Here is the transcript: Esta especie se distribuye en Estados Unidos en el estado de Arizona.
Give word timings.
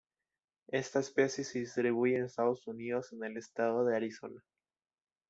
Esta 0.71 0.97
especie 0.99 1.43
se 1.43 1.59
distribuye 1.59 2.17
en 2.17 2.23
Estados 2.23 2.65
Unidos 2.65 3.13
en 3.13 3.23
el 3.23 3.37
estado 3.37 3.85
de 3.85 3.95
Arizona. 3.95 4.43